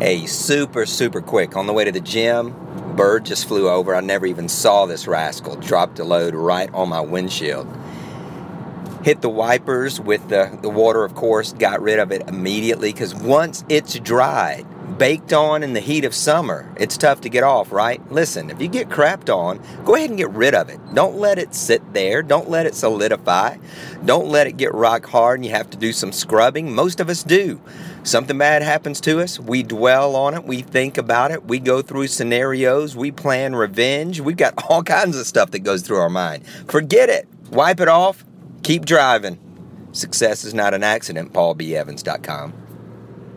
Hey, 0.00 0.24
super, 0.24 0.86
super 0.86 1.20
quick. 1.20 1.58
On 1.58 1.66
the 1.66 1.74
way 1.74 1.84
to 1.84 1.92
the 1.92 2.00
gym, 2.00 2.56
bird 2.96 3.26
just 3.26 3.46
flew 3.46 3.68
over. 3.68 3.94
I 3.94 4.00
never 4.00 4.24
even 4.24 4.48
saw 4.48 4.86
this 4.86 5.06
rascal. 5.06 5.56
Dropped 5.56 5.98
a 5.98 6.04
load 6.04 6.34
right 6.34 6.72
on 6.72 6.88
my 6.88 7.02
windshield. 7.02 7.68
Hit 9.04 9.20
the 9.20 9.28
wipers 9.28 10.00
with 10.00 10.26
the, 10.30 10.58
the 10.62 10.70
water, 10.70 11.04
of 11.04 11.14
course, 11.14 11.52
got 11.52 11.82
rid 11.82 11.98
of 11.98 12.12
it 12.12 12.26
immediately 12.30 12.94
because 12.94 13.14
once 13.14 13.62
it's 13.68 13.98
dried, 13.98 14.64
baked 15.00 15.32
on 15.32 15.62
in 15.62 15.72
the 15.72 15.80
heat 15.80 16.04
of 16.04 16.14
summer, 16.14 16.70
it's 16.76 16.98
tough 16.98 17.22
to 17.22 17.30
get 17.30 17.42
off, 17.42 17.72
right? 17.72 18.06
Listen, 18.12 18.50
if 18.50 18.60
you 18.60 18.68
get 18.68 18.90
crapped 18.90 19.34
on, 19.34 19.58
go 19.86 19.94
ahead 19.94 20.10
and 20.10 20.18
get 20.18 20.28
rid 20.28 20.54
of 20.54 20.68
it. 20.68 20.78
Don't 20.92 21.16
let 21.16 21.38
it 21.38 21.54
sit 21.54 21.94
there. 21.94 22.22
Don't 22.22 22.50
let 22.50 22.66
it 22.66 22.74
solidify. 22.74 23.56
Don't 24.04 24.28
let 24.28 24.46
it 24.46 24.58
get 24.58 24.74
rock 24.74 25.06
hard 25.06 25.38
and 25.38 25.46
you 25.46 25.52
have 25.52 25.70
to 25.70 25.78
do 25.78 25.94
some 25.94 26.12
scrubbing. 26.12 26.74
Most 26.74 27.00
of 27.00 27.08
us 27.08 27.22
do. 27.22 27.62
Something 28.02 28.36
bad 28.36 28.60
happens 28.60 29.00
to 29.00 29.20
us, 29.20 29.40
we 29.40 29.62
dwell 29.62 30.14
on 30.16 30.34
it, 30.34 30.44
we 30.44 30.60
think 30.60 30.98
about 30.98 31.30
it, 31.30 31.46
we 31.46 31.60
go 31.60 31.80
through 31.80 32.08
scenarios, 32.08 32.94
we 32.94 33.10
plan 33.10 33.54
revenge. 33.54 34.20
We've 34.20 34.36
got 34.36 34.52
all 34.68 34.82
kinds 34.82 35.16
of 35.16 35.26
stuff 35.26 35.50
that 35.52 35.60
goes 35.60 35.80
through 35.80 35.98
our 35.98 36.10
mind. 36.10 36.46
Forget 36.68 37.08
it. 37.08 37.26
Wipe 37.50 37.80
it 37.80 37.88
off. 37.88 38.22
Keep 38.62 38.84
driving. 38.84 39.38
Success 39.92 40.44
is 40.44 40.52
not 40.52 40.74
an 40.74 40.82
accident, 40.82 41.32
paulbevans.com. 41.32 42.69